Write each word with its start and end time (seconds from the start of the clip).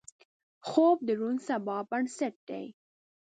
خوب 0.67 0.97
د 1.07 1.09
روڼ 1.19 1.35
سبا 1.47 1.77
بنسټ 1.89 2.35
دی 2.49 2.65